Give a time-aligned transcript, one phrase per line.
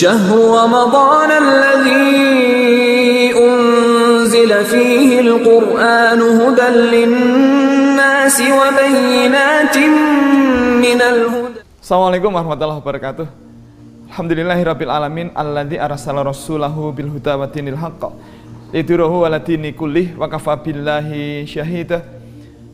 [0.00, 2.02] شهر رمضان الذي
[3.38, 9.76] أنزل فيه القرآن هدى للناس وبينات
[10.82, 13.26] من الهدى Assalamualaikum warahmatullahi wabarakatuh.
[14.10, 18.10] Alhamdulillahirabbil alamin alladzi arsala rasulahu bil huda wa dinil haqq
[18.74, 22.02] lidhirahu ala dini kullih wa kafa billahi syahida.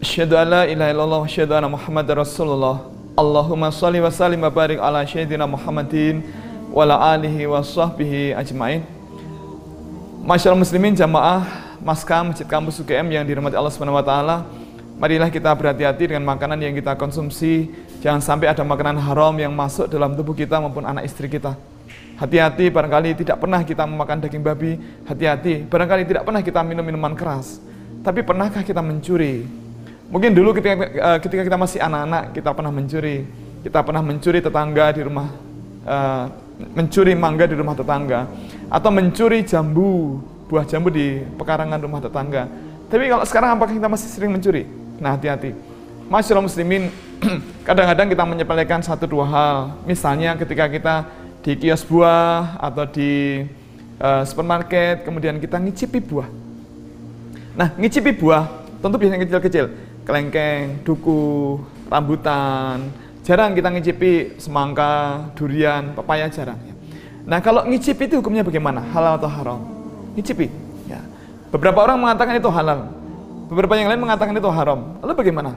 [0.00, 2.88] Asyhadu an la ilaha illallah wa asyhadu anna Muhammadar Rasulullah.
[3.20, 6.24] Allahumma shalli wa sallim wa barik ala sayyidina Muhammadin
[6.72, 8.80] wa ala alihi wa sahbihi ajmain.
[10.24, 11.44] Masyaallah muslimin jamaah
[11.84, 14.48] Maskam Masjid Kampus UGM yang dirahmati Allah Subhanahu wa taala.
[14.96, 17.68] Marilah kita berhati-hati dengan makanan yang kita konsumsi.
[18.00, 21.58] Jangan sampai ada makanan haram yang masuk dalam tubuh kita maupun anak istri kita.
[22.16, 24.78] Hati-hati barangkali tidak pernah kita memakan daging babi.
[25.04, 27.58] Hati-hati barangkali tidak pernah kita minum minuman keras.
[28.00, 29.44] Tapi pernahkah kita mencuri?
[30.06, 33.26] Mungkin dulu ketika, eh, ketika kita masih anak-anak kita pernah mencuri.
[33.62, 35.28] Kita pernah mencuri tetangga di rumah,
[35.82, 36.24] eh,
[36.70, 38.30] mencuri mangga di rumah tetangga,
[38.70, 42.46] atau mencuri jambu, buah jambu di pekarangan rumah tetangga.
[42.86, 44.68] Tapi kalau sekarang apakah kita masih sering mencuri?
[45.00, 45.56] Nah hati-hati.
[46.12, 46.92] Masyaallah muslimin,
[47.68, 49.56] kadang-kadang kita menyepelekan satu dua hal.
[49.88, 50.94] Misalnya ketika kita
[51.40, 53.42] di kios buah atau di
[53.98, 56.28] uh, supermarket, kemudian kita ngicipi buah.
[57.56, 58.44] Nah, ngicipi buah
[58.82, 59.66] tentu biasanya kecil-kecil,
[60.04, 62.92] kelengkeng, duku, rambutan.
[63.22, 66.58] Jarang kita ngicipi semangka, durian, pepaya jarang.
[67.22, 68.82] Nah, kalau ngicipi itu hukumnya bagaimana?
[68.90, 69.60] Halal atau haram?
[70.18, 70.50] Ngicipi.
[70.90, 70.98] Ya.
[71.54, 72.90] Beberapa orang mengatakan itu halal.
[73.46, 74.98] Beberapa yang lain mengatakan itu haram.
[74.98, 75.54] Lalu bagaimana?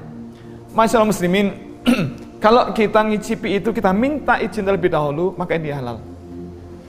[0.77, 1.57] Masyaallah muslimin,
[2.45, 5.97] kalau kita ngicipi itu kita minta izin terlebih dahulu, maka ini halal.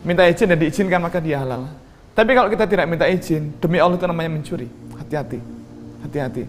[0.04, 1.72] Minta izin dan diizinkan maka dia halal.
[2.12, 4.68] Tapi kalau kita tidak minta izin, demi Allah itu namanya mencuri.
[5.00, 5.40] Hati-hati.
[6.04, 6.44] Hati-hati.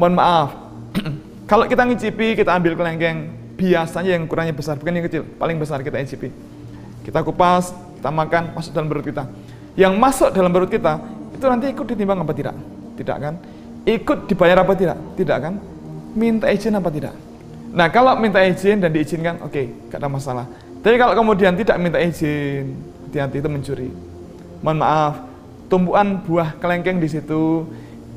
[0.00, 0.50] Mohon maaf.
[1.50, 3.28] kalau kita ngicipi, kita ambil kelengkeng,
[3.58, 6.30] biasanya yang ukurannya besar, bukan yang kecil, paling besar kita icipi.
[7.02, 9.26] Kita kupas, kita makan, masuk dalam perut kita.
[9.74, 11.02] Yang masuk dalam perut kita,
[11.34, 12.54] itu nanti ikut ditimbang apa tidak?
[12.94, 13.34] Tidak kan?
[13.82, 14.98] Ikut dibayar apa tidak?
[15.18, 15.58] Tidak kan?
[16.14, 17.14] Minta izin apa tidak?
[17.74, 20.46] Nah kalau minta izin dan diizinkan, oke, okay, gak ada masalah.
[20.78, 22.78] Tapi kalau kemudian tidak minta izin,
[23.10, 23.90] hati-hati itu mencuri.
[24.62, 25.14] Mohon maaf,
[25.66, 27.66] tumpuan buah kelengkeng di situ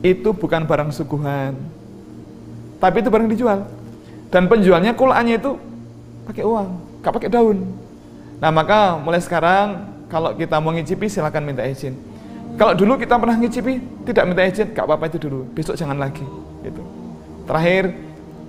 [0.02, 1.53] itu bukan barang suguhan,
[2.81, 3.81] tapi itu barang dijual.
[4.31, 5.59] Dan penjualnya kulaannya itu
[6.24, 6.69] pakai uang,
[7.03, 7.68] gak pakai daun.
[8.40, 11.94] Nah maka mulai sekarang kalau kita mau ngicipi silakan minta izin.
[12.56, 15.44] Kalau dulu kita pernah ngicipi tidak minta izin, gak apa-apa itu dulu.
[15.52, 16.24] Besok jangan lagi.
[16.64, 16.81] Gitu.
[17.44, 17.91] Terakhir,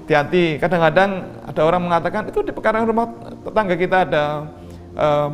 [0.06, 0.62] hati-hati.
[0.62, 1.10] Kadang-kadang
[1.42, 3.06] ada orang mengatakan itu di pekarangan rumah
[3.42, 4.24] tetangga kita ada
[4.94, 5.28] eh,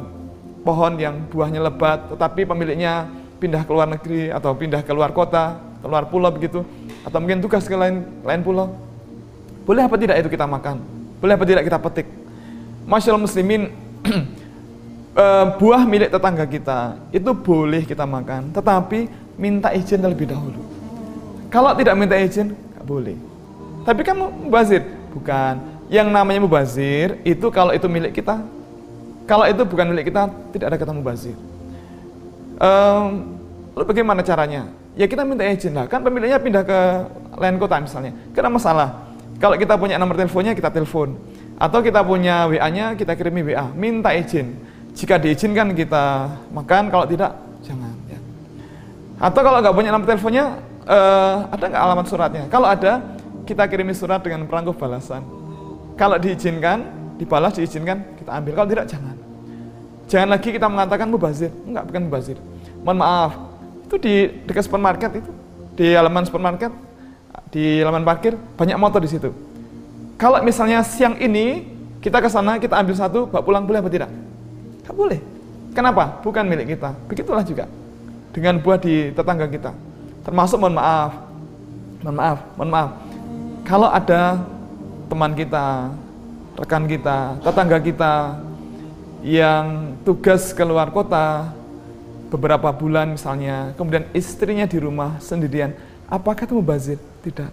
[0.63, 5.59] pohon yang buahnya lebat, tetapi pemiliknya pindah ke luar negeri atau pindah ke luar kota,
[5.83, 6.63] ke luar pulau begitu,
[7.03, 8.88] atau mungkin tugas ke lain lain pulau.
[9.69, 10.81] Boleh apa tidak itu kita makan?
[11.21, 12.09] Boleh apa tidak kita petik?
[12.89, 13.69] Masya Allah muslimin,
[15.13, 20.65] eh, buah milik tetangga kita itu boleh kita makan, tetapi minta izin terlebih dahulu.
[21.53, 23.17] Kalau tidak minta izin, nggak boleh.
[23.85, 24.89] Tapi kamu mubazir?
[25.13, 25.61] Bukan.
[25.93, 28.41] Yang namanya mubazir itu kalau itu milik kita.
[29.29, 31.37] Kalau itu bukan milik kita, tidak ada kata mubazir.
[32.57, 33.37] Um,
[33.77, 34.73] lalu bagaimana caranya?
[34.97, 35.85] Ya kita minta izin lah.
[35.93, 36.81] Kan pemiliknya pindah ke
[37.37, 38.17] lain kota misalnya.
[38.33, 39.08] Karena masalah.
[39.39, 41.15] Kalau kita punya nomor teleponnya, kita telepon.
[41.59, 43.71] Atau kita punya WA-nya, kita kirimi WA.
[43.75, 44.59] Minta izin.
[44.99, 47.95] Jika diizinkan kita makan, kalau tidak, jangan.
[48.11, 48.19] Ya.
[49.23, 52.45] Atau kalau nggak punya nomor teleponnya, uh, ada nggak alamat suratnya?
[52.51, 53.03] Kalau ada,
[53.47, 55.23] kita kirimi surat dengan perangkuh balasan.
[55.95, 56.83] Kalau diizinkan,
[57.19, 58.53] dibalas diizinkan, kita ambil.
[58.59, 59.17] Kalau tidak, jangan.
[60.09, 61.51] Jangan lagi kita mengatakan mubazir.
[61.63, 62.37] Enggak, bukan mubazir.
[62.83, 63.33] Mohon maaf,
[63.87, 64.15] itu di
[64.47, 65.31] dekat supermarket itu,
[65.79, 66.73] di halaman supermarket,
[67.49, 69.31] di halaman parkir, banyak motor di situ.
[70.19, 71.65] Kalau misalnya siang ini,
[72.03, 74.11] kita ke sana, kita ambil satu, bawa pulang boleh apa tidak?
[74.83, 75.21] Tidak boleh.
[75.73, 76.19] Kenapa?
[76.25, 76.91] Bukan milik kita.
[77.07, 77.65] Begitulah juga
[78.35, 79.73] dengan buah di tetangga kita.
[80.27, 81.13] Termasuk mohon maaf,
[82.03, 82.91] mohon maaf, mohon maaf
[83.69, 84.41] kalau ada
[85.13, 85.93] teman kita,
[86.57, 88.13] rekan kita, tetangga kita
[89.21, 91.53] yang tugas keluar kota
[92.33, 95.77] beberapa bulan misalnya, kemudian istrinya di rumah sendirian,
[96.09, 96.99] apakah itu mubazir?
[97.23, 97.53] Tidak.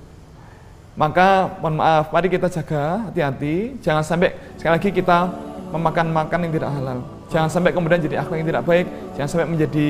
[0.95, 5.27] Maka mohon maaf, mari kita jaga hati-hati, jangan sampai sekali lagi kita
[5.75, 6.99] memakan makan yang tidak halal.
[7.27, 8.87] Jangan sampai kemudian jadi akhlak yang tidak baik,
[9.19, 9.89] jangan sampai menjadi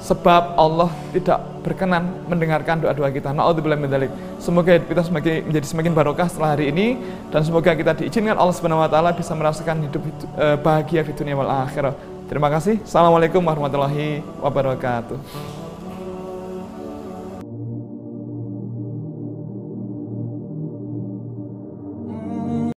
[0.00, 3.30] sebab Allah tidak berkenan mendengarkan doa-doa kita.
[3.36, 3.78] Nauzubillah.
[4.40, 8.80] Semoga kita semakin menjadi semakin barokah setelah hari ini dan semoga kita diizinkan Allah Subhanahu
[8.80, 10.02] wa taala bisa merasakan hidup
[10.64, 11.94] bahagia di dunia wal akhirah.
[12.26, 12.80] Terima kasih.
[12.82, 15.59] Assalamualaikum warahmatullahi wabarakatuh.